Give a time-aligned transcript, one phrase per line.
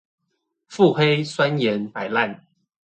[0.67, 2.39] 腹黑、酸言、擺爛